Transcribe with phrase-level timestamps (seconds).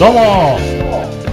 [0.00, 0.58] どうも。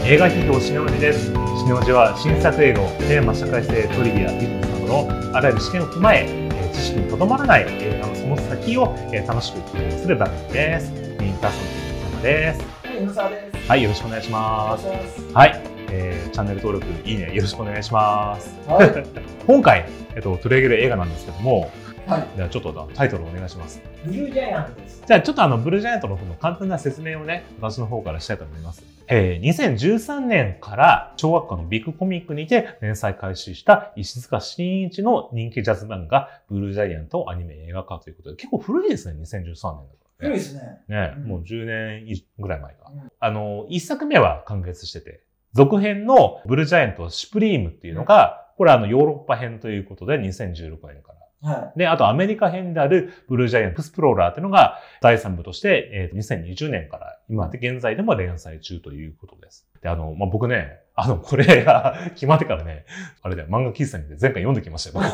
[0.06, 1.28] 映画批評シネオジです。
[1.28, 1.32] シ
[1.64, 9.62] ネオジは新作映画をテーマ社会性トリビアビジネスなどのあらゆる視点を踏まええー知識にとどまらない映画のその先をえー楽しく
[9.98, 10.92] する番組です。
[10.92, 12.62] インターソンのです。
[12.86, 13.70] はい、野沢です。
[13.70, 14.86] はいよろしくお願いします。
[14.86, 15.34] お願いします。
[15.34, 18.54] はい、えーチャンネル登録いいねよろしくお願いします。
[18.68, 18.92] はい。
[19.48, 21.72] 今回、えっと、取り上げる映画なんですけども
[22.08, 22.28] はい。
[22.38, 25.04] じゃあちょっとタイトルお願いしますブルージャイアントです。
[25.06, 28.82] じゃあちょっとあのブルージャイアントの方の簡単な説明をね、私の方からしたいと思います。
[29.10, 39.88] えー2013年から小学校のビッグコミックにて連載開始した石塚真一の人気ジャズ漫画ブルージャイアントをアニメ映画化ということで結構古いですね、2013年だからね。
[40.20, 40.62] 古いですね。
[40.88, 42.90] ね、うんもう10年ぐらい前か。
[42.94, 59.68] うんあの、一作目は完結してて、続編のブルージャイアントシュプリームっていうのが、これあのヨーロッパ編ということで2016年からはで、あとアメリカ編であるブルージャイアントエクスプローラーっていうのが第3部として、えー2020年から今で現在でも連載中ということです。
[59.82, 62.86] で、あの、まあ、僕ね、あの、これが決まってからね、
[63.22, 65.06] あれだよ、漫画喫茶にて前回読んできましたよ。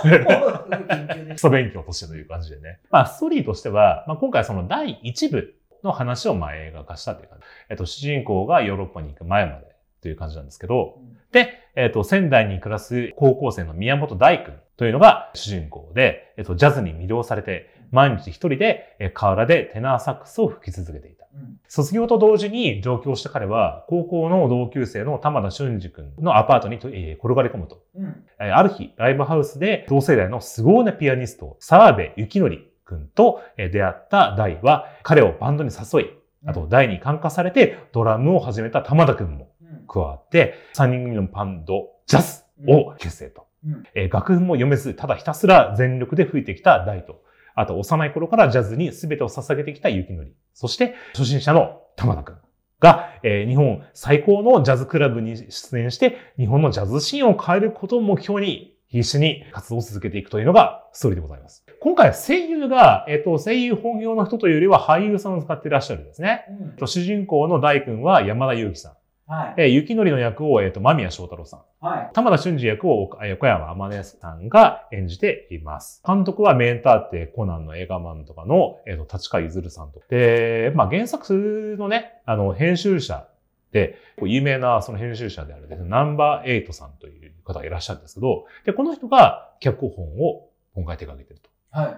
[1.28, 2.80] 基礎勉強としてという感じでね。
[2.90, 7.46] まあ、ストーリーとしては、まあ、今回その第1部の話をまあ映画化したという感じ。
[7.70, 11.00] えっと、主人公がヨーロッパに行く前までという感じなんですけど、
[11.32, 21.28] で、えっ、と、仙台に暮らす高校生の宮本大君というのが主人公で、えっ、と、ジャズに魅了されて、毎日一人で、えー河原でテナーサックスを吹き続けていた。
[21.34, 21.60] うん。
[21.68, 27.84] 卒業と同時に上京した彼は、高校の同級生の玉田俊二君のアパートにと、えー転がり込むと。
[27.96, 28.26] うん。
[28.40, 36.06] えーある日、ライブハウスで同世代の凄腕ピアニスト、沢部幸則君とえー出会った大は、彼をバンドに誘い、
[36.46, 39.46] あと大に感化されてドラムを始めた玉田君もうん。
[39.88, 43.48] 加わって、3人組のバンド、ジャズを結成と。
[43.66, 43.84] うん。
[43.96, 47.24] えー楽譜も読めず、ただひたすら全力で吹いてきた大と、
[47.56, 52.38] あと幼い頃からジャズに全てを捧げてきた幸則、そして初心者の玉田くん
[52.80, 61.66] が、えー日本最高のジャズクラブに出演して、日本のジャズシーンを変えることを目標に必死に活動を続けていくというのがストーリーでございます。
[61.80, 66.46] 今回声優が、えっ、と、声優本業の人というよりは俳優さんを使っていらっしゃるんですね。
[66.62, 68.94] うんえっと主人公の大君は山田裕貴さん。
[69.26, 69.62] はい。
[69.62, 71.86] えー、雪のりの役を、えっ、と、間宮祥太郎さん。
[71.86, 72.10] はい。
[72.14, 76.02] 玉田俊二役をえー横山天音さんが演じています。
[76.06, 80.02] 監督は名探偵コナンの映画マンとかの、えーと立川譲さんと。
[80.10, 83.28] で、まあ原作のね、あの、編集者
[83.74, 91.50] で、有名なその編集者であるですね、ナンバーエイトさんという方がいらっしゃるんですけど、で、この人が脚本を今回手掛けてると。
[91.72, 91.98] はい。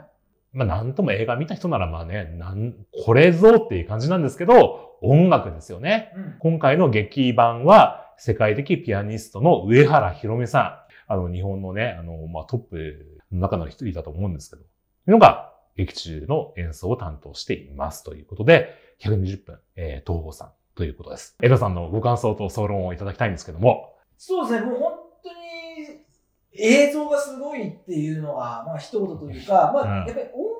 [0.54, 6.12] まあ、なんとも映画見た人ならまあね、なん、これぞっていう感じなんですけど、音楽ですよね。
[6.16, 6.36] うん。
[6.40, 11.12] 今回の劇版は、世界的ピアニストの上原ひろみさん。
[11.12, 14.64] あの、日本のね、あの、まあ、トップの中の一人だと思うんですけど、
[15.08, 18.04] のが、劇中の演奏を担当しています。
[18.04, 21.36] ということで、120分、えー、東方さんということです。
[21.42, 23.96] エドさんのご感想と総論をいただきたいんですけども。
[24.18, 26.00] そうですね、もう本当に
[26.54, 30.55] 映像がすごいっていうのは、まあ一言というか、まうんあやっぱり音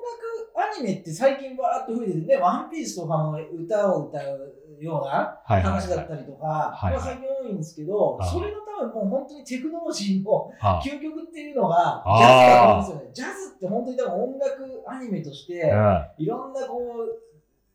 [0.78, 6.04] ニメって最近バーっと増えててね、ワンピースとかも歌を歌うようなはいはい、話だはい。
[6.04, 13.10] ったりとか、はいはいまあ最近多いんですけど、あーそれの多分もう本当にテクノロジーのあ究極っていうのがジャズだと思うんですよね。
[13.14, 17.22] ジャズって本当に多分音楽アニメとして、うんいろんなこう、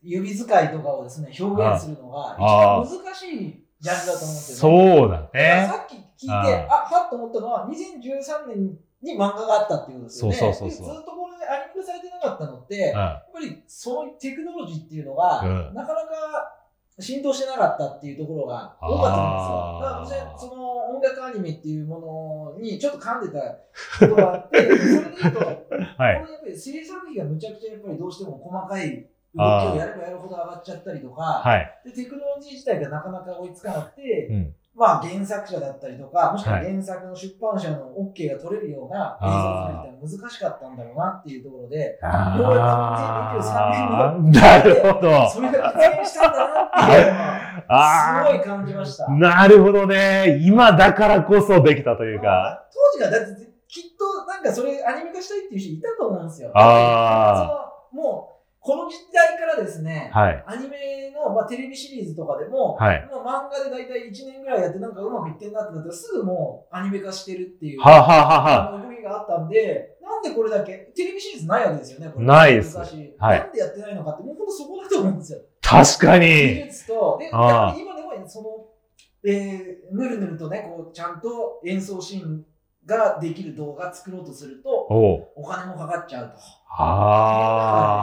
[0.04, 4.98] 指使いとかをですね、表現するのが一番難しいジャンルだと思うんですよね。
[5.00, 5.68] そうだね。
[5.70, 10.38] さっき聞いて、あはっと思ったのは、2013年に漫画があったっていうことですよね。
[10.38, 16.58] そうそうそうそうでずっとこれでアニメ化されてなかったのって、うんやっぱりそのテクノロジーっていうのが、うんなかなか
[17.00, 20.20] 浸透してなかったっていうところが多かったんですよ。
[20.20, 23.40] だからその音楽アニメっていうものにちょっと噛んでた
[24.06, 24.78] ことがあって、それで
[25.24, 25.58] 言うと、はい。
[25.60, 29.42] これやっぱり制作費がむちゃくちゃやっぱりどうしても細かい動き
[29.74, 31.82] をやればやるほど上がっちゃったりとか、はい。
[31.86, 34.56] でテクノロジー自体がなかなか追いつかなくて、うん。
[34.74, 45.30] まあ原作者だったりとか、もしくははい原作の出版社の OK が取れるような映像を作るって難しかったんだろうなっていうところで、あーなるほど。
[45.30, 49.06] それが実現したんだなっていうのは、 あすごい感じました。
[49.08, 50.40] あ、なるほどね。
[50.42, 52.66] 今だからこそできたというか。
[52.74, 56.52] 当時はだってきっとなんかそれアニメ化したいっていう人いたと思うんですよ。
[56.54, 60.44] あそのもう、この時代からですね、はい。
[60.46, 67.82] アニメの、まあ、テレビシリーズとかでも、はいもう漫画で大体1年ぐらいやってなんかうまくいってんなってなったらすぐもうアニメ化してるっていう。
[67.82, 75.40] はあ、はあ動きがあったんで、なんでこれだけ、テレビシリーズないわけですよね、これないです昔はいなんでやってないのかって、もうほんとそこだと思うんですよ。
[75.62, 76.56] 確か技に。
[76.66, 78.50] 術と、で、今でも、その、
[79.24, 82.46] えー、ぬるぬるとね、こう、ちゃんと演奏シーン
[82.86, 86.38] ができる動画作ろうとすると、お金もかかっちゃうと。
[86.70, 88.02] あ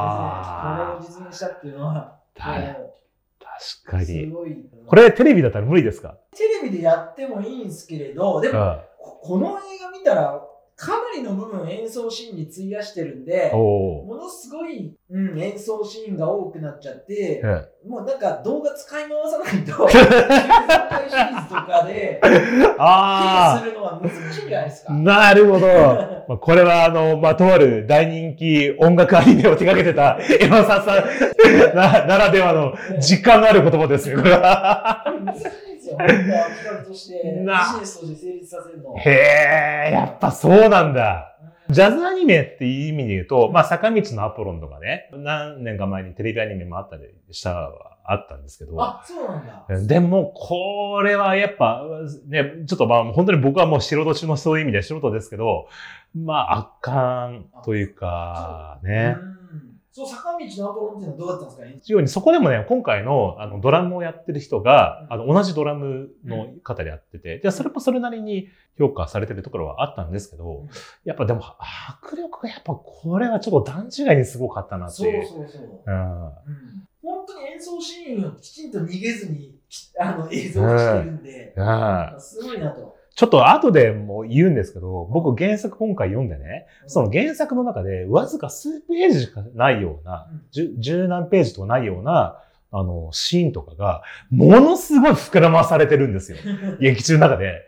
[0.74, 0.98] あ。
[0.98, 2.56] これを実現したっていうのは、確
[3.84, 4.06] かに。
[4.06, 4.56] すごい。
[4.86, 6.16] これテレビだったら無理ですか？
[6.36, 10.40] テレビでやってもいいんですけれど、でも、あここの映画見たら、
[10.76, 22.20] かなりの部分演奏シーンに費やしてるんで、おものすごい、うん、演奏シーンが多くなっちゃって、ーもうなんか動画使い回さないと、 90回シリーズとかで、
[22.76, 24.92] あするのは難しいんじゃないですか。
[24.92, 25.66] あなるほど。
[26.28, 35.04] まあこれは、あの、まあ、とある大人気音楽アニメを手掛けてた山里さんなならではの実感のある言葉ですよ、これは。
[35.24, 38.96] 難しいですよ、企画として、ビジなネスとして成立させるの。
[38.98, 41.36] へえ、やっぱそうなんだ。
[41.70, 47.70] ジャズアニメっていう意味で言うと、まあ、坂道のアポロンとかね、何年か前にテレビアニメもあったりした、
[48.04, 49.86] あったんですけど、あ、そうなんだ。
[49.86, 51.84] でも、これはやっぱ、
[52.26, 55.68] ね、ちょっとまあ、本当に僕はもう素人中のそういう意味で素人ですけど、
[56.14, 59.16] まあ、圧巻というか、ね。
[59.20, 59.37] うん
[59.98, 61.64] そう、坂道のアポロンっていうのはどうだったんですか？
[61.66, 68.48] ね一応にそこでもね、今回のあのドラムをやってる人が、あの同じドラムの方でやってて、で、それもそれなりに
[68.78, 70.66] 評価されてるところはあったんですけど、
[71.04, 71.42] やっぱでも、
[71.88, 75.06] 迫力がやっぱこれはちょっと段違いにすごかったなってそう。
[75.08, 75.26] いう。
[75.26, 75.90] そうそう。
[75.90, 76.26] うん。
[76.26, 76.32] うん
[77.00, 82.14] 本当に演奏シーンをきちんと逃げずにきあの映像化してるんで、うん。
[82.18, 82.97] すごいなと。
[83.18, 96.38] ちょっと後でも言うんですけど、僕原作今回読んでね、その原作の中でわずか数ページしかないような、うん十十何ページとかないような、あの、シーンとかが、ものすごい膨らまされてるんですよ。
[96.80, 97.66] 劇中の中で。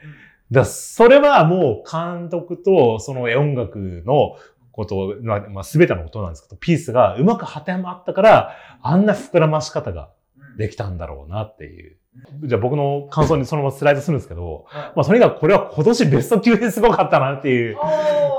[0.52, 4.36] だそれはもう監督とその音楽の
[4.70, 11.96] こと、まあ、まあ、全てのことなんですけど、ピースがうまくはてまったから、あんな膨らまし方がうんできたんだろうなっていう。
[12.42, 14.92] じゃあ僕の感想にそのままスライドするんですけど、はい。
[14.96, 17.78] まあとにかくこれは今年ベスト級ですごかったなっていう、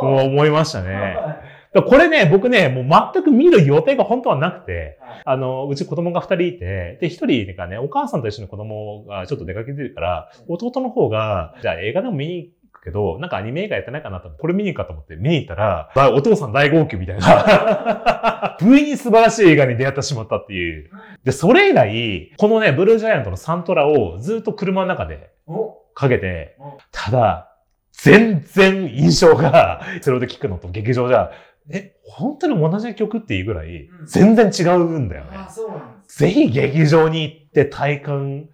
[0.02, 1.16] 思いましたね。
[1.74, 5.22] これね、僕ね、もう全く見る予定が本当はなくて、はい。
[5.24, 12.50] あの、うち子供が二人いて、で、一人がね、お母さんと一緒に子供がちょっと出かけてるから、弟の方が、じゃあ映画でも見に行
[12.82, 20.90] くけど、なんかアニメ映画やってないかなと思って、これ見に行くかと思って見に行ったら、だお父さん大号泣みたいな、 不意に素晴らしい映画に出会ってしまったっていう。
[21.24, 27.48] で、それ以来、このね、ブルージャイアントのサントラをずっと車の中でおかけてお、ただ、
[27.92, 31.32] 全然印象が、それで聞くのと劇場じゃ、
[31.70, 35.30] え、本当に同じ曲っていうぐらいうん、全然違うんだよね。
[35.34, 36.18] あそうなんです。
[36.20, 38.50] ぜひ劇場に行って体感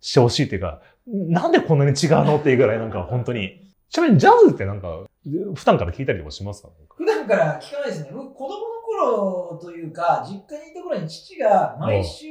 [0.00, 3.67] してほしいっていうか、なんでこんなに違うのっていうぐらいなんか本当に。
[3.90, 5.04] ちなみにジャズってなんか、
[5.54, 6.68] 普段から聞いたりとかしますか？
[6.96, 8.10] 普段から聞かないですね。
[8.12, 12.26] 僕、子供の頃というか、実家にいた頃に父が毎週、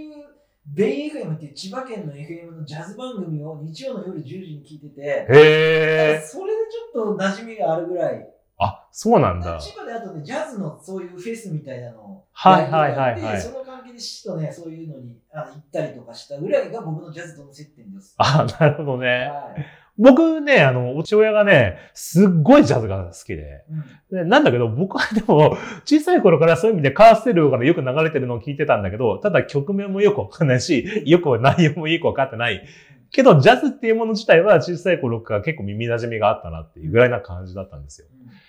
[0.66, 6.28] ベイ FM っていう千葉県の FM のジャズ番組を日曜の夜10時に聞いてて、へー。
[6.28, 8.28] それでちょっと馴染みがあるぐらい。
[8.60, 9.60] あ、そうなんだ。
[9.62, 18.16] 千葉であとね、ジャズのそういうフェスみたいなのをはいはいはいはいやっててその関係で父とね、そういうのにあの行ったりとかしたぐらいが僕のジャズとの接点です。
[18.18, 19.08] あ、なるほどね。
[19.08, 19.66] はい
[19.98, 23.64] 僕ね、あの、父親がね、すっごいジャズが好きで。
[23.70, 23.84] うん
[24.18, 32.64] でなんだけど、僕はでも、小さい頃からそういう意味でカーステルからよく流れてるのを聞いてたんだけど、ただ曲名もよくわかんないし、よく内容もよくわかってない。
[33.12, 38.08] けど、ジャズっていうもの自体は小さい頃から結構耳馴染みがあったなっていうぐらいな感じだったんですよ。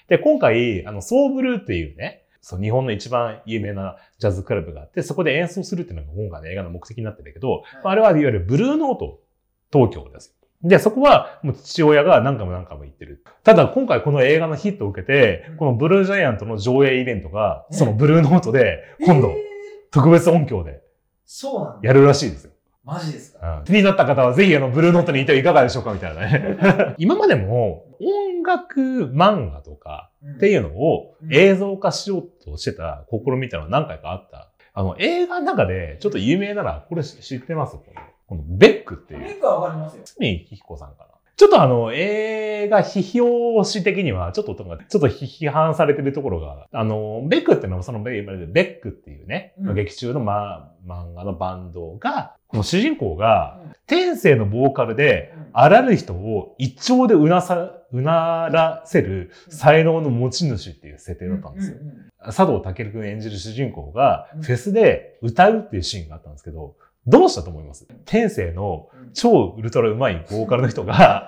[0.09, 9.21] で、今回、あの、ソーブルーっていうね、そう、日本の一番有名なジャズクラブがあって、そこで演奏するっていうのが今回の映画の目的になってるけど、あれはいわゆるブルーノート
[9.73, 10.38] 東京ですよ。
[10.63, 13.23] で、そこはもう父親が何回も何回も言ってる。
[13.45, 19.35] ただ今回この映画のヒットを受けてうん、このブルージャイアントの上映イベントが、ねそのブルーノートで、今度えー
[19.91, 20.83] 特別音響で
[21.25, 21.89] そうなんだ。
[21.89, 22.53] やるらしいですよ。
[22.85, 23.59] マジですか？
[23.59, 26.95] うん気になった方はぜひあの、ブルーノートにいてはいかがでしょうかみたいなね。
[26.99, 28.81] 今までも音楽
[29.15, 34.51] 漫画とかっていうのをうん映像化しようとしてた試みっていうのは何回かあった？
[34.75, 37.77] あの、映画の中でちょっと有名なら、これ知ってます？
[38.29, 39.21] このベックっていう。
[39.21, 40.03] メーカーわかりますよ。
[40.05, 41.19] 堤ひ彦さんかな。
[41.39, 61.77] ちょっとあの、映画批評史的には、ちょっと、ちょっと批判されてるところが、あの、ベックっていうのは、その、ベックっていうね、うん劇中の、ま、漫画のバンドが、この主人公が、天性のボーカルで、うんあらぬ人を一丁でうなさ、うならせる才能の持ち主っていう設定だったんですよ。
[62.27, 67.87] 佐藤健くん演じる主人公がうんフェスで歌うっていうシーンがあったんですけど、どうしたと思います？
[68.05, 71.27] 天性のうん超ウルトラ上手いボーカルの人が、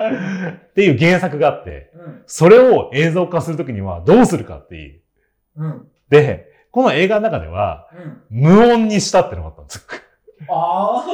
[0.70, 5.00] っていう原作があって、うんそれを映像化するときにはどうするかっていう。
[5.56, 7.88] うんで、この映画の中では、
[8.30, 9.86] うん無音にしたってのがあったんです。
[10.48, 11.04] あ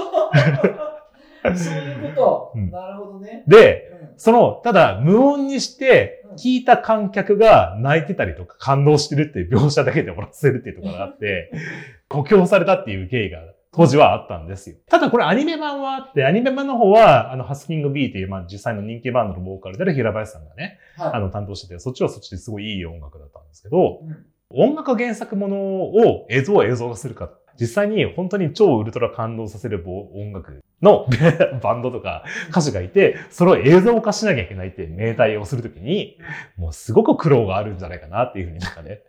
[1.45, 2.53] あ そういうこと。
[2.57, 3.45] うんなるほどね。
[3.47, 11.51] で、うんその、ただ無音にして、聞いた観客が泣いてたりとか感動してるっていう描写だけで終わらせるっていうところがあって、
[12.09, 13.39] 故郷されたっていう経緯が
[13.77, 14.77] 当時はあったんですよ。
[14.89, 21.11] ただこれアニメ版はあって、アニメ版の方は、あの、ハスキング B っていう、まあ実際の人気バンドのボーカルである平林さんがね、はい。
[21.15, 27.31] あの、担当してて、そっちはそっちですごいいい音楽だったんですけど、うん音楽原作ものを映像映像化するか。
[27.59, 31.09] 実際に本当に超ウルトラ感動させる音楽の
[31.63, 36.19] バンドとか歌手がいて、それを映像化しなきゃいけないって命題をするときに、
[36.57, 39.01] もうすごく苦労があるんじゃないかなっていうふうになんかね。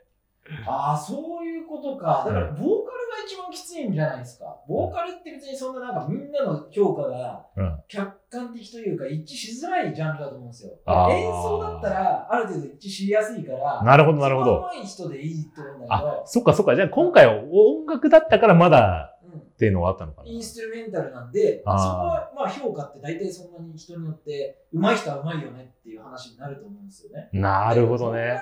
[0.66, 2.24] ああ、そういうことか。
[2.26, 4.58] だから、うんボーカルが一番きついんじゃないですか。
[4.68, 7.80] ボーカルって別にそんななんかみんなの評価がうん。
[7.88, 10.72] 客観的というか一致しづらいジャンルだと思うんですよ。
[11.10, 14.56] 演奏だったらある程度一致しやすいから、なるほど、なるほど。
[14.72, 16.76] 上手い人でいいと思うんだけあど、、そっかそっか。
[16.76, 19.17] じゃあ今回は音楽だったからまだうん
[19.58, 20.30] っていうのはあったのかな。
[20.30, 27.28] インストゥルメンタルなんで、あーそこはまあ評価って大体そんなに人によって上手い人は上手いよねっていう話になると思うんですよね。
[27.34, 28.40] なるほどね。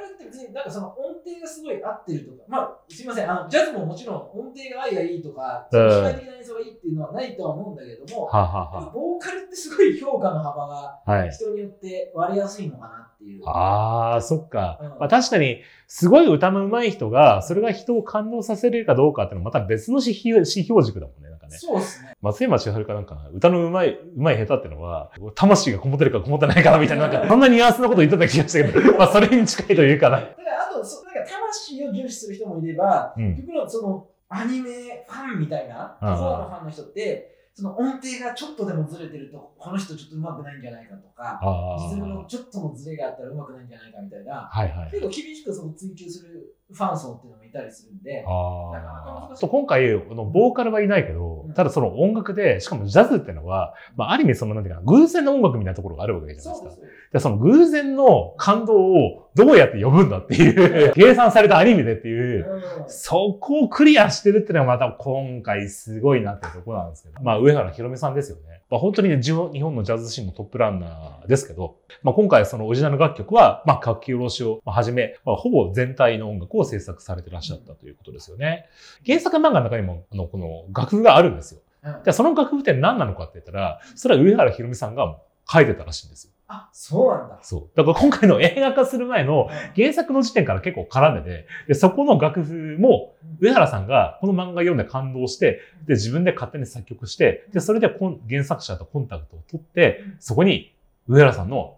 [0.54, 11.30] なんかその音程がすごい合ってるとか、まあすいません、あのジャズももちろん音程が合いがいいとか、的な演いいっていうのはないとは思うんだけども、はあ、はあはボーカルってすごい評価の幅が。
[11.32, 13.44] 人によって割れやすいのかなっていう。
[13.48, 14.80] ああ、そっか。
[14.82, 21.30] うんまあ、確かに、すごい歌の上手い人が、それが人を感動させるかどうかっていうのはまた別の指標指標軸だもんね。
[21.30, 21.58] なんかね。
[21.58, 22.16] そうですね。
[22.22, 30.22] 松山千春かなんかな、歌の上手い、上手い下手っていうのは、魂がこもってるかこもってないかなみたいな、なんか、そんなニュアンスのこと言ってた気がしたけど、 まあ、それに近いというかな。
[30.22, 33.36] だからあとそ、なんか魂を重視する人もいれば、うん。
[33.36, 42.26] 結局のそのアニメファンみたいな、コアのファンの人って、その音程がちょっとでもずれてると、この人ちょっと上手くないんじゃないかとか、あリズムのあ。
[42.26, 44.92] ちょっとのずれがあったら上手くないんじゃないかみたいな、はいはい。
[44.92, 49.36] 結構厳しくその追求するファン層っていうのもいたりするんで、ああ。
[49.36, 56.86] そう、今回、あの、ボーカルはいないけどうん、ただその音楽で、しかもジャズっていうのは、まあ、ある意味その、なんていうかな、偶然の音楽みたいなところがあるわけじゃないですか。
[57.14, 62.90] でその偶然の感動をどうやって呼ぶんだっていう、計算されたアニメでっていう、うん。
[62.90, 67.22] そこをクリアしてるっていうのはまた今回すごいなってところなんですけど。
[67.22, 68.56] まあ、上原ひろみさんですよね。
[68.70, 78.66] まあ、本当にね、日本日本のジャズシーンのトップランナーですけど、まあ、今回そのオリジナル楽曲は、まあ、書き下ろしをはじめ、まあ、ほぼ全体の音楽を制作されてらっしゃったということですよね。
[79.06, 81.60] 原作漫画の中にも、あの、この楽譜があるんですよ。
[81.84, 86.32] うんで、その楽譜って何なのかって言ったら、それは上原ひろみさんが書いてたらしいんですよ。
[86.48, 87.40] あ、そうなんだ。
[87.42, 87.78] そう。
[87.78, 97.92] だから今回の映画化する前の原作の時点から結構絡んでて、で、そこの楽譜も、上原さんがこの漫画読んで感動して、で、自分で勝手に作曲して、で、それで
[98.30, 100.74] 原作者とコンタクトを取って、そこに
[101.08, 101.78] 上原さんの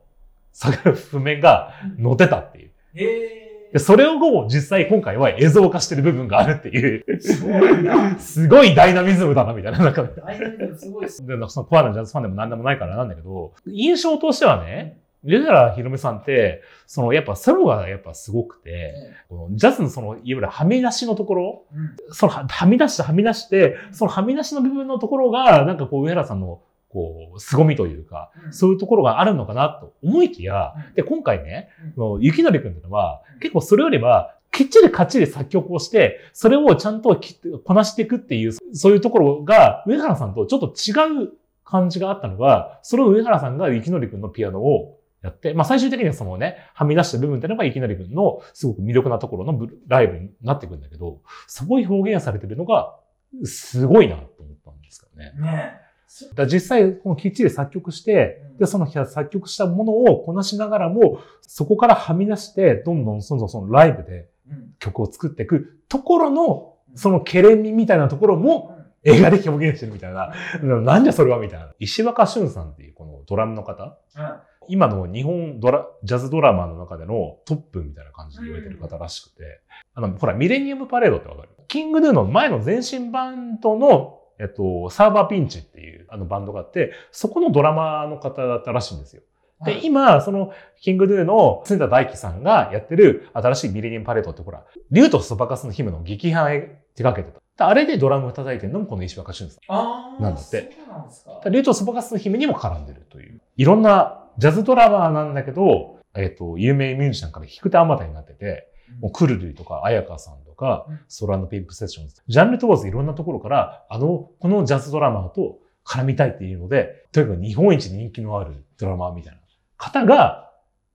[0.52, 2.72] 作譜面が載ってたっていう。
[2.96, 3.37] へで、
[3.80, 7.20] それをもう実際今回は映像化してる部分があるっていう、え。
[7.20, 8.20] そうな。
[8.20, 9.80] すごいダイナミズムだな、みたいな。
[9.80, 11.28] なんか、ダイナミズムすごいっすね。
[11.28, 18.94] で、なんかそのコアなジャズファンでも何でもないからなんだけど、印象としてはね、上原ひろみさんって、そのやっぱソロがやっぱすごくて、
[19.30, 28.54] このジャズのその、いわゆるはみ出しのところ、うんそのははみ出してはみ出して、そのはみ出しの部分のところが、なんかこう上原さんの、こう、凄みというか、うん。
[28.54, 30.94] そういうところがあるのかなと思いきや、うん。
[30.94, 52.96] で、今回ね、の雪のりくんってのはうん、結構それよりは、きっちりかっちり作曲をして、それをちゃんときこなしていくっていう、そういうところが、上原さんとちょっと違う感じがあったのが、それを上原さんが雪のりくんのピアノをやって、まあ最終的にはそのね、はみ出した部分っていうのが雪のりくんのすごく魅力なところのブライブになってくるんだけど、そこに表現されてるのが、
[53.44, 55.34] すごいなと思ったんですけどね。
[55.40, 55.87] ね
[56.36, 64.74] だ実際、このきっちり作曲して、で、その作曲したものをこなしながらも、そこからはみ出して、どんどんそのそのライブでうん。
[64.80, 70.34] 曲を作っていくところの、そのケレン味みたいなところも映画で表現してるみたいな。
[70.64, 71.74] なんじゃそれはみたいな。
[71.80, 74.36] 石若俊さんっていうこのドラムの方うん。
[74.70, 79.62] 今の日本ドラ、ジャズドラマーの中でのトップみたいな感じで言われてる方らしくて、
[79.94, 81.50] あの、ほら、ミレニアムパレードってわかる？
[81.68, 89.22] キングヌーの前の前身バンドの、えっと、サーバーピンチっていうあのバンドがあって、そこのドラマーの方だったらしいんですよ。
[89.66, 97.42] で、今、その、キングヌーの常田大樹さんがやってる新しいミレニアムパレードってほら、竜とそばかすの姫の劇版へ手掛けてた。
[97.58, 100.22] であれでドラムを叩いてるのもこの石若俊さん。
[100.22, 101.50] なんだってそうなんですか。
[101.50, 103.42] 竜とそばかすの姫にも絡んでるという。
[103.56, 108.68] いろんなジャズドラマーなんだけど、えっ、と、有名ミュージシャンから弾く手あまたになってて、
[109.00, 112.22] もうクルルイとか、彩香さんとかうん、ソラノピンクセッションズ。
[112.28, 119.40] ジャンル問わずいろんなところから、あの、このジャズドラマーと絡みたいっていうので、とにかく日本一人気のあるドラマーみたいな
[119.78, 120.52] 方が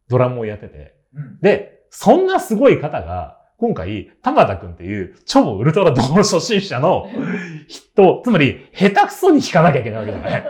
[0.08, 7.06] ドラムをやってて、うんで、そんなすごい方が、今回、玉田くんっていう超ウルトラドー初心者の
[7.68, 10.44] 人、つまり、下手くそに弾かなきゃいけないわけじゃない。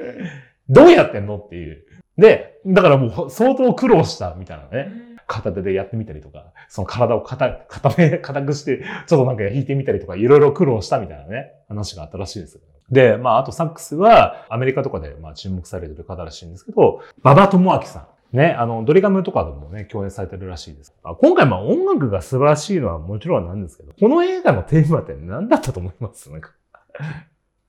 [0.70, 1.84] どうやってんのっていう。
[2.16, 5.15] で、だからもう相当苦労したみたいなね。
[5.26, 12.60] 片手でやってみたりとか、その体を硬固め、硬くして、ちょっとなんか弾いてみたりとか、いろいろ苦労したみたいなね、話があったらしいです。
[12.90, 18.36] で、まあ、あとサックスは、アメリカとかで、まあ、注目されてる方らしいんですけど、馬場智明さん。
[18.36, 20.94] ね、あの、ドリガムとかでもね、共演されてるらしいです。
[21.02, 26.30] 今回、まあ、音楽が素晴らしいのはもちろんなんですけど、この映画のテーマって何だったと思います？
[26.30, 26.50] なんか。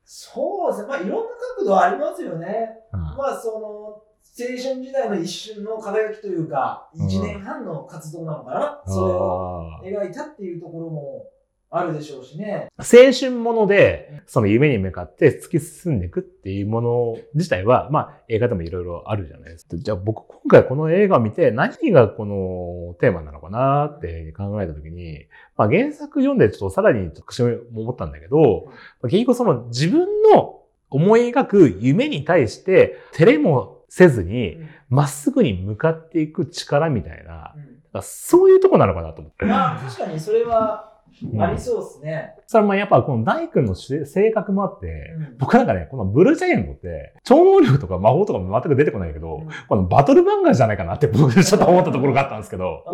[0.03, 0.87] そうですね。
[0.87, 1.15] まあ、いろんな
[1.57, 2.69] 角度ありますよね。
[2.91, 4.06] うんまあ、その、青
[4.37, 8.81] 春時代の一瞬の輝きというか、うん1年半の活動なのかな？
[8.85, 11.25] それを描いたっていうところも
[11.69, 12.69] あるでしょうしね。
[12.77, 19.75] 青春もので、その夢に向かって突き進んでいくっていうもの自体は、まあ映画でもいろいろあるじゃないですか。
[19.75, 25.25] じゃあ僕今回この映画を見て何がこのテーマなのかなって考えたときに、
[25.57, 28.71] まあ原作読んでちょっとさらに特殊も思ったんだけど、
[29.03, 34.57] 結局その自分の思い描く夢に対して照れもせずに
[34.89, 37.53] まっすぐに向かっていく力みたいな、
[37.93, 38.01] うん。
[38.01, 39.45] そういうとこなのかなと思って。
[39.45, 41.41] まあ、確かにそれはうん。
[41.41, 42.35] ありそうですね。
[42.47, 45.37] それもやっぱこの大君の性格もあって、うん。
[45.39, 49.49] 僕なんかね、このブルージャイアントって、超能力とか魔法とかも全く出てこないけど、うん。
[49.67, 52.85] このバトル漫画じゃないかなって僕ちょっと思ったところがあったんですけど、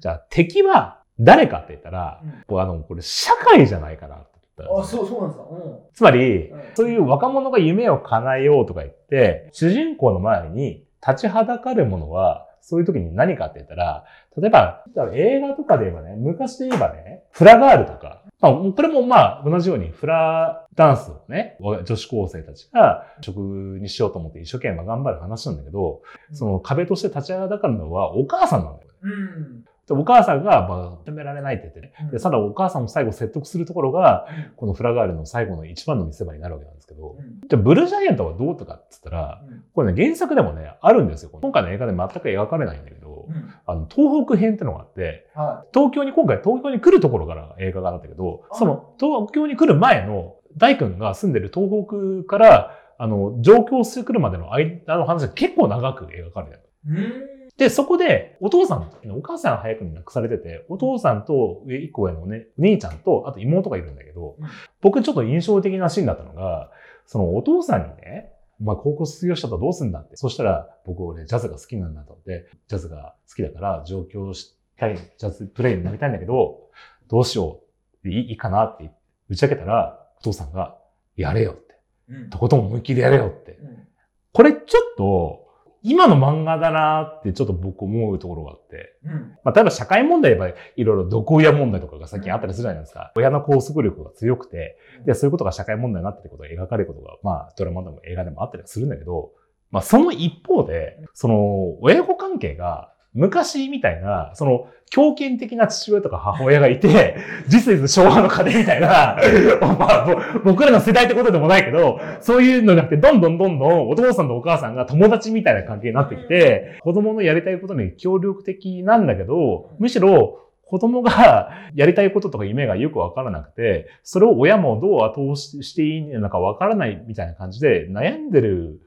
[0.00, 2.60] じゃあ敵は誰かって言ったら、うん。
[2.60, 5.46] あの、これ社会じゃないかなって言ったんあ、そう、そうなんですか？
[5.50, 14.04] うんつまり、うんそういう若者が夢を叶えようとか言って、主人公の前に立ちはだかるものは、そういう時に何かって言ったら、
[14.36, 14.84] 例えば、
[15.14, 28.94] 映画とかで言えばね、昔で言えばね、フラガールとか、まあ、これもまあ、同じようにフラダンスをね、女子高生たちが職にしようと思って一生懸命頑張る話なんだけど、その壁として立ちはだかるのはお母さんなんだよね。
[29.02, 29.64] うん。
[29.88, 31.92] でお母さんが、まあ、認められないって言ってね。
[32.02, 32.10] うん。
[32.10, 34.26] で、ただお母さんも最後説得するところが、
[34.56, 37.40] このフラガールの最後の一番の見せ場になるわけなんですけど、うん。
[37.48, 39.64] じゃあブルージャイアントはどうとかって言ったら、うん。
[39.72, 41.30] これね、原作でもね、あるんですよ。
[41.32, 43.54] 今回の映画で全く描かれないんだけど、うん。
[43.64, 51.86] あの、東北編ってのがあって、は東京に、今回東京に来るところから映画があったけど、あその東京に来る前の大君が住んでる東
[52.22, 57.37] 北から、あの、上京してくるまでの間の話が結構長く描かれてる。
[57.58, 64.46] で、そこで、お父さん、お母さんは早くに亡くされてて、お父さんと上一個上のね、お兄ちゃんと、あと妹がいるんだけど、うん
[64.80, 66.70] 僕ちょっと印象的なシーンだったのが、
[67.04, 70.16] そのお父さんにね、お前高校卒業したらどうすんだって。
[70.16, 76.70] そしたら、僕俺ジャズが好きなんだと思って、ジャズが好きだから上京したい、ジャズプレイになりたいんだけど、
[77.08, 77.60] どうしよ
[78.04, 78.08] う。
[78.08, 78.92] いいいいかなって
[79.28, 80.78] 打ち明けたら、お父さんが、
[81.16, 81.80] やれよって。
[82.08, 83.58] うんとことん思いっきりやれよって。
[83.60, 83.88] うん
[84.30, 85.47] これちょっと、
[85.82, 88.98] 今の漫画だなってちょっと僕思うところがあって。
[89.04, 89.12] うん。
[89.44, 93.12] まあ、例えば社会問題言えばいろいろ毒親問題とかが最近あったりするじゃないですか。
[93.16, 99.32] 親の拘束力が強くて、で、そういうことが社会問題になってることが描かれることが、まあ、ドラマでも映画でもあったりはするんだけど、
[99.70, 107.16] まあ、その一方で、その、親子関係が、昔みたいな、その、強権的な父親とか母親がいて、
[107.48, 109.18] 実質昭和の家庭みたいな、
[109.60, 128.80] まあ、僕らの世代ってことでもないけど、そういうのじゃなくて、どんどんどんどんお父さんとお母さんが友達みたいな関係になってきて、子供のやりたいことに協力的なんだけど、むしろ子供が やりたいこととか夢がよくわからなくて、それを親もどう後押ししていいのかわからないみたいな感じで悩んでる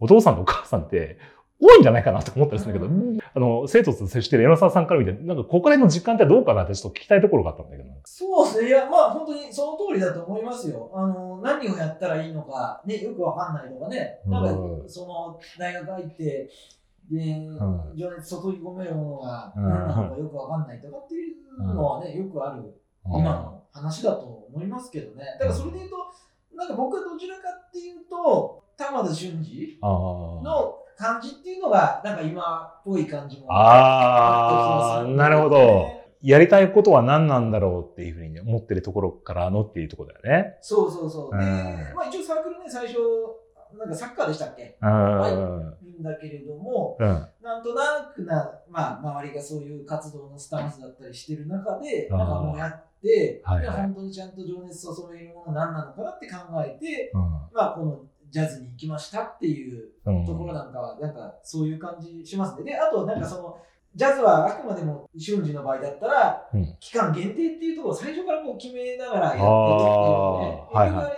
[0.00, 1.18] お父さんとお母さんって
[1.60, 7.88] 多いんじゃないかなと思ったりするんだけど、あの、生徒と接してる柳沢さんから見て、なんかここら辺の実感ってどうかなってちょっと聞きたいところがあったんだけど。
[8.04, 8.68] そうですね。
[8.68, 10.90] いや、まあ本当にその通りだと思いますよ。
[10.94, 14.20] あの、何をやったらいいのか、ね、よくわかんないとかね。
[14.26, 16.48] なんかう、んその、大学入って、
[17.10, 17.56] で、ん
[17.96, 25.24] 情熱注ぎ込めるものがうん何なのかよくわかんないとかっていうのはね、よくある今の話だと思いますけどね。
[25.40, 25.96] だからそれで言うと、
[26.56, 35.98] なんか僕はどちらかっていうと、玉田俊二の感じっていうのが、なんか今っぽい感じもあー、った気がするなるほど。
[36.20, 40.58] やりたいことは何なんだろうっていうふうに思ってるところからのっていうところだよね。
[40.60, 41.38] そうそうそう。
[41.38, 42.98] で、うんまあ一応サークルね、最初、
[43.78, 44.76] なんかサッカーでしたっけ？
[44.82, 45.76] うん。
[45.86, 47.26] いいんだけれども、うん。
[47.40, 56.34] なんとなくな、まあ、周りがそういう活動のスタンスだったりしてる中で、なんかもうやって、はいはいで本当にちゃんと情熱注げるもの何なのかなって考
[56.66, 57.20] えて、うん
[57.52, 62.64] まあ、このジャズに行きましたっていううんところなんかは、なんかそういう感じしますね。
[62.64, 63.56] で、あとなんかその、
[63.94, 70.62] ジャズはあくまでも瞬時の場合だったら、うん期間限定っていうところを最初からこう決めながらやってるっていうね。
[70.72, 71.16] あーはいはい結局あれ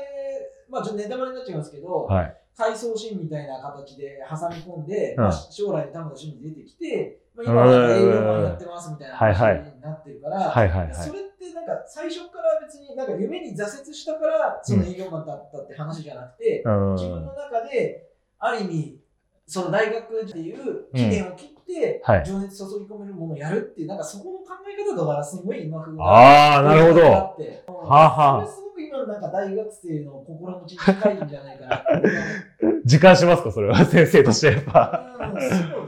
[0.71, 2.37] まあちょっとネタバレになっちゃいますけど、はい。
[2.57, 10.95] 回想シーンみたいな形で挟み込んで、うんまあ、将来玉田俊二出てきて、まあ、今は営業マンやってますみたいなはいはい話になってるから、はいはいはい。
[10.95, 19.01] それってなんか最初から別になんか夢に挫折したからその営業マンだったって話じゃなくて、うん自分の中である意味
[19.47, 26.05] その大学っていう期限を切って、情熱注ぎ込めるものをやるっていう、なんかそこの考え方とかすごい今風な。
[26.05, 27.03] ああ、なるほど。
[27.03, 27.35] は
[27.67, 32.09] あはあそれすごく今のなんか大学生の心持ちに近いんじゃないかなって
[32.85, 35.17] 時間しますかそれは先生としてやっぱ。
[35.19, 35.35] 思う。
[35.35, 35.80] うん、そうだね。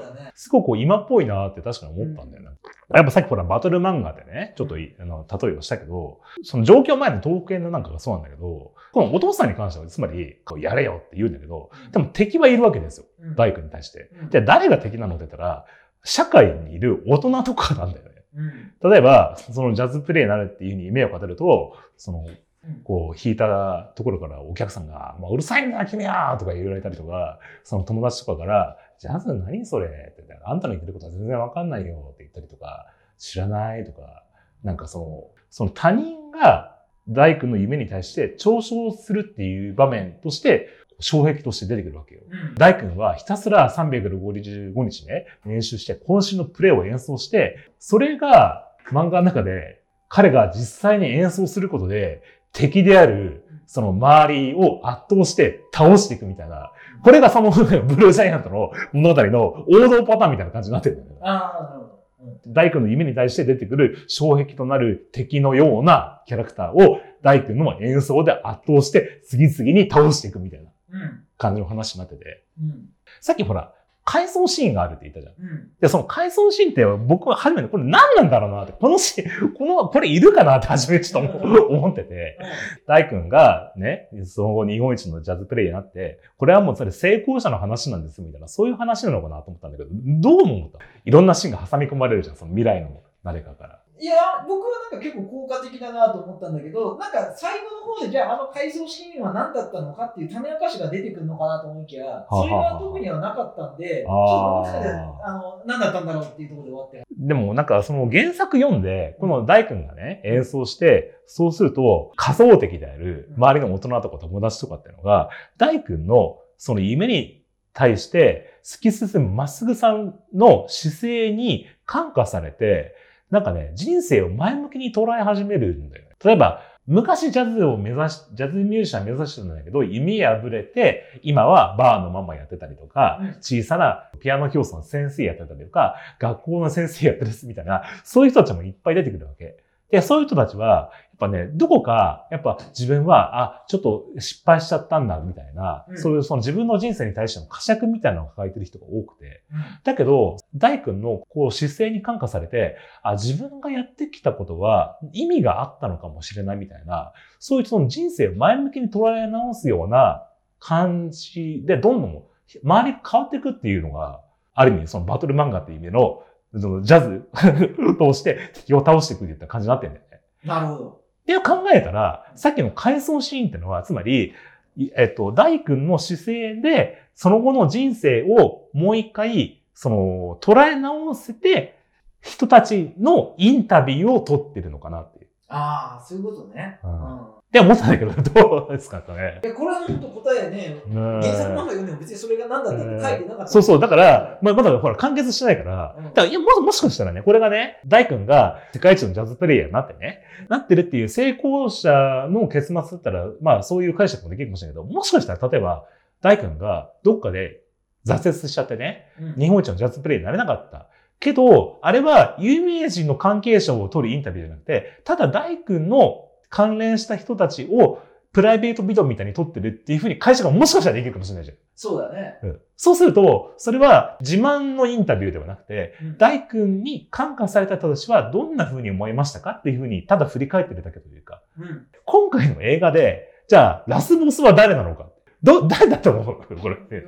[0.42, 2.50] すごく今っぽいなって確かに思ったんだよな。
[2.96, 13.06] やっぱさっきほらバトル漫画でね、ちょっといあの例えをしたけど、その状況前の東北編のなんかがそうなんだけど、このお父さんに関してはつまり、こうやれよって言うんだけど、でも敵はいるわけですよ。
[13.20, 14.10] うん大工に対して。
[14.20, 15.64] うんじゃあ誰が敵なのって言ったら、
[16.02, 18.10] 社会にいる大人とかなんだよね。
[18.34, 22.26] うん例えば、そのジャズプレイになるっていうふうに目をかけると、その、
[22.64, 29.88] うんこう、弾いたところからお客さんが、まあ、うるさいんだ、君はとか言われたりとか、その友達とかから、ジャズ何それ？
[29.88, 32.86] って言ったら、あんたの言ってることは全然わかんないよって言ったりとか、
[33.18, 34.22] 知らないとか、
[34.62, 40.68] なんかその、その他人が大工の夢に対して嘲笑するっていう場面として、
[41.00, 42.20] 障壁として出てくるわけよ。
[42.30, 61.18] うん大君はひたすら365日ね、練習して、渾身のプレーを演奏して、それが漫画の中で彼が実際に演奏することで敵であるその周りを圧倒して倒していくみたいな、これがそのブルージャイアントの物語の王道パターンみたいな感じになってるんだよね。
[61.22, 61.86] ああ、なるほど。
[61.86, 62.02] うん
[62.46, 71.24] 大君の夢に対して出てくる障壁となる敵のようなキャラクターを大君の演奏で圧倒して次々に倒していくみたいなうん。
[71.36, 72.44] 感じの話になってて。
[72.60, 72.90] うん。
[73.20, 73.74] さっきほら、
[74.12, 75.34] 回想シーンがあるって言ったじゃん。
[75.42, 75.70] うん。
[75.80, 82.38] で、その回想シーンって僕は初めてこれ何なんだろうなって、このシーン、 この、これいるかなって初めちょっと思思ってて、
[82.86, 93.81] 大君がね、その後日本一のジャズプレイヤーになって、これはもうそれ成功者の話なんですみたいな、そういう話なのかなと思ったんだけど、どう思ったいろんなシーンが挟み込まれるじゃん、その未来の誰かから。
[94.02, 104.88] いや、僕はなんか結構効果的だなと思ったんだけど、なんか最後の方でじゃああの回想シーンは何だったのかっていう種明かしが出てくるのかなと思いきや、それは特にはなかったんで、ちょっと僕の中で
[105.24, 107.04] あの何だったんだろうっていうところで終わって。
[107.16, 122.96] でもなんかその原作読んで、この大君がね、演奏して、そうすると仮想的である周りの大人とか友達とかっていうのが、大君のその夢に対して突き進むまっすぐさんの姿勢に感化されて、
[123.32, 126.10] なんかね、人生を前向きに捉え始めるんだよね。
[126.22, 139.56] 例えば、昔ジャズを目指し、ジャズミュージシャン目指してたんだけど、夢破れて、今はバーのママやってたりとか、うん小さなピアノ教室の先生やってたりとか、学校の先生やってるみたいな、そういう人たちもいっぱい出てくるわけ。
[139.90, 140.90] で、そういう人たちは、
[141.22, 149.42] ぱね、どこか、やっぱ自分は、あ、ちょっと失敗しちゃったんだ、みたいな、うんそういうその自分の人生に対しての呵責みたいなのを抱えてる人が多くて、
[149.84, 160.26] だけど、大君のこう姿勢に感化されて、あ、自分がやってきたことは意味があったのかもしれないみたいな、そういうその人生を前向きに捉え直すような
[160.58, 162.22] 感じで、どんどん
[162.64, 164.20] 周りが変わっていくっていうのが、
[164.54, 166.24] ある意味そのバトル漫画っていう意味の、
[166.58, 167.28] そのジャズ
[167.98, 170.20] を通して敵を倒していくっていった感じになってるんだよね。
[170.44, 171.01] なるほど。
[171.22, 174.34] って考えたら、さっきの回想シーンってのは、つまり、
[174.76, 181.78] いえっと、大君の姿勢で、その後の人生をもう一回、その、捉え直せて、
[182.20, 185.28] 人たちのインタビューを取ってるのかなっていう。
[185.48, 186.78] ああ、そういうことね。
[186.84, 187.41] ううんん。
[187.52, 189.40] って思ったんだけど、どうですかね。
[189.44, 193.52] いやこれは本当答えね、うん原作漫画読んでも別にそれが何だったって書いてなかった。
[193.52, 193.78] そうそう。
[193.78, 205.84] だから、まあ、まだほら、完結してないから、うんだから、いや、も、もしかしたらね、これがね、大君が世界一のジャズプレイヤーになってね、なってるっていう成功者の結末だったら、まあ、そういう解釈もできるかもしれないけど、もしかしたら、例えば、
[206.22, 207.60] 大君がどっかで
[208.06, 210.88] 挫折しちゃってね、うん日本一のジャズプレイヤーになれなかった。
[211.20, 218.00] けど、あれは有名人の関係者を取るインタビューじゃなくて、ただ大君の関連した人たちを
[218.32, 221.56] プライベートビデオみたいに撮ってるっていうふうに解釈がもしかしたらできるかもしれないじゃん。
[221.74, 222.38] そうだね。
[222.44, 231.86] うんそうすると、それは自慢のインタビューではなくて、うん大君に感化された人たちはどんな風に思いましたかっていう風にただ振り返ってるだけというか、うん。
[232.04, 235.06] 今回の映画で、じゃあ、ラスボスは誰なのか。
[235.42, 236.76] ど、誰だと思うこれ。
[236.90, 237.02] 誰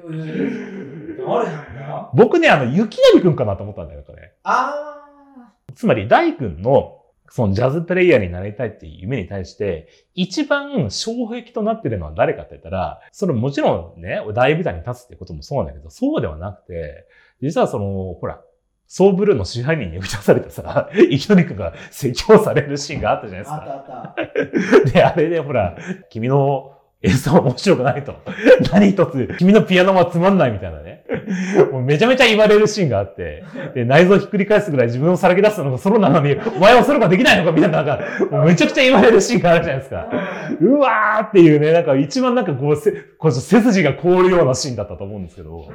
[1.26, 2.11] なんだ？
[2.14, 4.33] 僕ね、あの、雪成くんかなと思ったんだよ、これ。
[4.42, 5.09] あ
[5.74, 7.04] つまり、大君の、
[7.35, 17.09] そのジャズプレイヤーになりたいっていう夢に対して、一番障壁となってるのは誰かって言ったら、それもちろんね、大舞台に立つってこともそうなんだけど、そうではなくて、
[17.42, 18.40] 実はその、ほら、
[18.87, 23.57] ソーブルーの支配人に呼び出されたさ、生きりくんが説教されるシーンがあったじゃないですあ。
[23.57, 23.75] あか。
[23.79, 24.92] ったあった。
[24.94, 25.77] で、あれでほら、
[26.11, 26.74] 君の
[27.05, 28.14] 演奏面白くないと。
[28.73, 31.05] 何一つ、君のピアノはつまんないみたいなね。
[31.71, 40.09] もうめちゃめちゃ言われるシーンがあって、で、内臓ひっくり返すぐらい自分をさらけ出すのがソロなのに、お前はソロができないのかみたいな、なんか、もうめちゃくちゃ言われるシーンがあるじゃないですか。
[40.61, 45.69] うわーっていうね、なんか一番なんかこう、せこう背筋が凍るようなシーンだったと思うんですけど、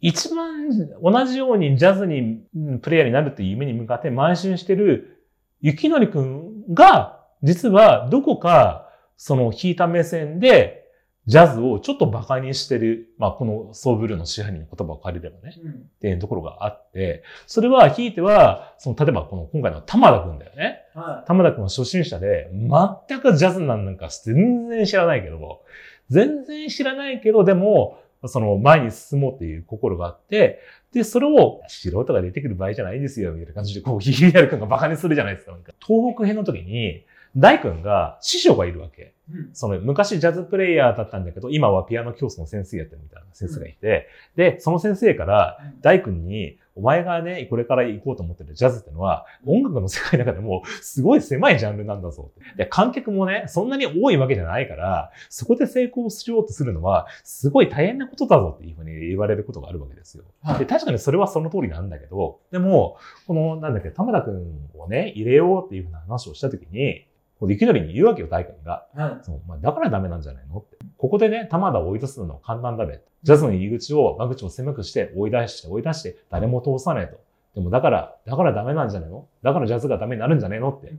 [0.00, 0.68] 一番
[1.02, 2.42] 同じようにジャズに、
[2.80, 5.18] プレイヤーになるっていう夢に向かって邁進してる、
[5.60, 8.85] 雪のりくんが、実はどこか
[9.16, 10.86] その引いた目線で、
[11.26, 20.82] ジャズをちょっと馬鹿にしてる、まあ、このソーブルーの支配人の言葉を借りればね、うん、っていうところがあって、それは、ひいては、その、例えばこの今回の玉田くんだよね。
[20.94, 25.62] はい、玉田くんは初心者で、全くジャズなんか全然知らないけど、
[26.10, 30.60] 全然知らないけど、でも、その前に進もうっていう心があって、
[30.92, 35.56] で、それを素人が出てくる場合じゃないですよ、みたいな感じで、こう、ヒリアル君が馬鹿にするじゃないですか。
[35.84, 37.04] 東北編の時に、
[37.36, 39.14] 大君が師匠がいるわけ。
[39.30, 60.24] うん、その昔ジャズプレイヤーだったんだけど、今はピアノ教室の先生やってるみたいな先生がいて、うん、で、その先生から大君に、お前がね、これから行こうと思ってるジャズってのは、音楽の世界の中でもすごい狭いジャンルなんだぞで、観客もね、そんなに多いわけじゃないから、そこで成功しようとするのは、すごい大変なことだぞっていうふうに言われることがあるわけですよ。
[60.42, 67.06] はい、で、確かにそれはその通りなんだけど、でも、この、なんだっけ、玉田くんをね、入れようっていうふうな話をしたときに、
[67.50, 68.86] いきなりに言うわけよ、大君が。
[68.94, 70.78] はい、そうまあ、だからダメなんじゃないのって。
[70.96, 73.00] ここでね、玉田を追い出すのは簡単だべ。
[73.22, 77.18] ジャズの入り口を、間口を狭くして追い出して追い出して誰も通さないと。
[77.54, 79.26] でもだから、だからダメなんじゃないの？
[79.42, 80.94] だからジャズがダメになるんじゃないのって。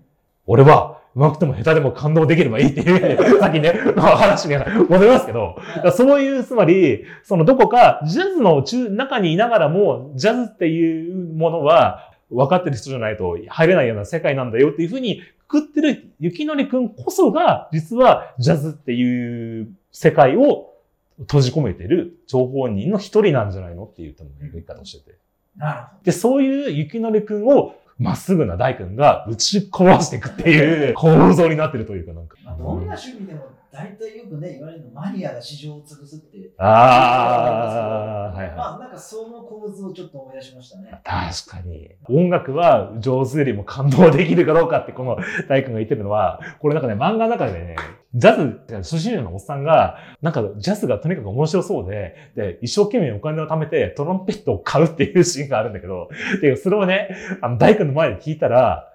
[0.46, 5.58] 俺は、うまくても下手でも感動できればいいっていう、さっきね、の話に戻りますけど、
[5.92, 20.74] そういう、つまり、そのどこか、ジャズの中、中にいながらも、ジャズっていうものは、分かってる人じゃないと入れないような世界なんだよっていうふうにくってる雪のりくんこそが、実はジャズっていう世界を
[21.20, 25.18] 閉じ込めてる情報人の一人なんじゃないのっていう多分言い方をしてて。
[25.56, 26.04] なるほど。
[26.04, 32.38] で、そういう雪のりくんをまっすぐな大君が打ち壊していくっていう構造になってるというかなんか。
[32.44, 33.42] まあ、どんな趣味でも
[33.78, 36.52] 大体よくね、言われるのマニアが市場を潰すって。
[36.58, 38.56] ああ、はいはい。
[38.58, 41.00] まあ、なんかその構図をちょっと思い出しましたね。
[41.04, 41.92] 確かに。
[42.10, 47.76] 音楽は上手よりも感動できるかどうかって、この 大君が言ってるのは、これなんかね、漫画の中でね、
[48.16, 56.10] ジャズ、初心者のおっさんが、なんかジャズがとにかく面白そうで、で、一生懸命お金を貯めてトロンペットを買うっていうシーンがあるんだけど、
[56.42, 58.92] で、それをね、あの、大君の前で聞いたら、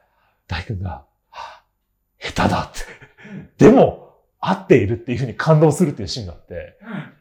[0.48, 1.64] 大君が、はあ、
[2.18, 3.64] 下手だって。
[3.64, 4.11] でも、
[4.44, 6.76] 合っているっていうふうに感動するっていうシーンがあって、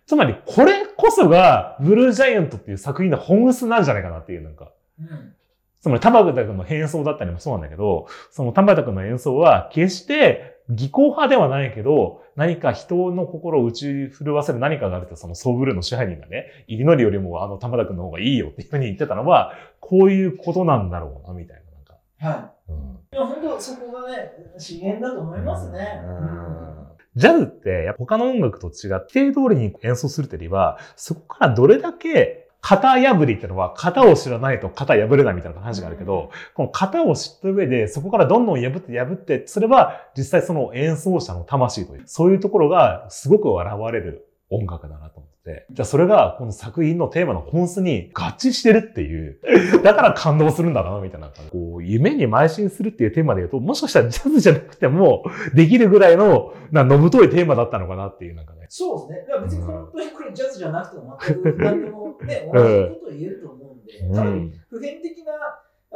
[0.07, 5.33] つまりこれこそがブルージャイアントっていう作品の本質なんじゃないかなっていうなんか、うん、
[5.79, 22.23] つまり田畑君の変装だったりもそうなんだけど、その田畑君の演奏は決して技巧派ではないけど、何か人の心を打ち震わせる何かがあると、そのソーブルーの支配人がね、入りのりよりもあの玉田君の方がいいよっていうふうに言ってたのは、こういうことなんだろうな、みたいな。
[22.25, 22.71] なんかはい。
[22.71, 26.01] うん、いや、本当そこがね、資源だと思いますね。
[26.03, 45.30] うんジャズって他の音楽と違って、定通りに演奏するというよりは、そこからどれだけ型破りってのは、型を知らないと型破れないみたいな話があるけど、この型を知った上で、そこからどんどん破って破って、それは実際その演奏者の魂という、そういうところがすごく現れる音楽だなと思って。
[45.43, 49.39] じゃあそれがこの作品のテーマの本質に合致してるっていう。
[49.83, 51.31] だから感動するんだな、みたいな。
[51.51, 55.23] こう、夢に邁進するっていうテーマで言うと、もしかしたらジャズじゃなくても
[55.55, 58.67] できるぐらいの、な、のぶといテーマだったのかなっていう、なんかね。
[58.69, 59.25] そうですね。
[59.27, 65.33] いや別に本当にこれジャズじゃなくても全く何でもね、同じことを言えると思うんで、多分普遍的な、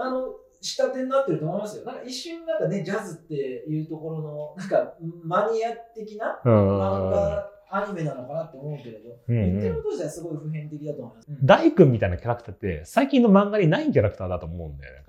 [0.03, 1.85] あの、仕立てになってると思いますよ。
[1.85, 11.27] なんか一瞬なんかね、ジャズっていうところの、なんかマニア的な漫画アニメなのかなって思うけれど、うんうん、言ってること自体すごい普遍的だと思います。
[11.43, 15.05] 大君みたいなキャラクターって最近の漫画にないキャラクターだと思うんだよね。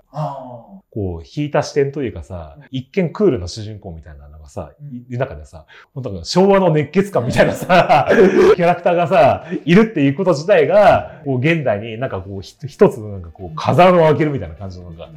[0.90, 4.72] こう、引いた視点というかさ、一見クールな主人公みたいなのがさ、
[5.08, 8.08] いる中でさ、本当昭和の熱血感みたいなさ、
[8.56, 15.10] キャラクターがさ、いるっていうこと自体が、こう、現代になんかこう、一つのなんかこう、風を開けるみたいな感じのなんか、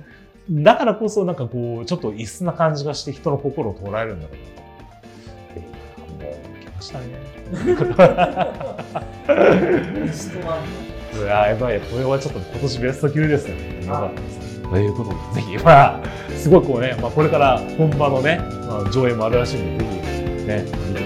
[0.50, 4.34] だからこそなんかこう、ちょっと異質な感じがして人の心を捉えるんだろ
[6.18, 6.26] うな。
[6.26, 7.39] もう、来ましたね。
[11.20, 13.86] うわやばいこれはちょっと今年ベスト級ですよね。
[13.86, 14.60] よかったです。
[14.62, 16.00] ということで、ぜひ、まあ、
[16.38, 19.90] すごいこうね、まあ、これから本場のね、まあ、上映もあるらしいので、ぜひ、
[20.48, 21.06] ね、見てく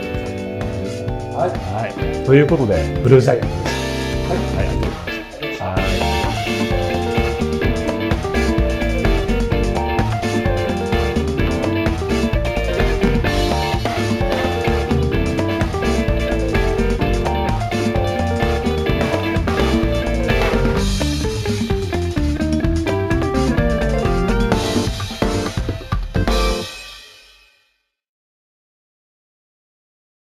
[1.34, 1.50] ださい。
[1.50, 1.84] はい。
[1.84, 1.88] は
[2.22, 2.26] い。
[2.26, 4.34] ということで、ブルージャイアントでした。
[4.34, 4.68] はい。
[4.68, 4.78] はい、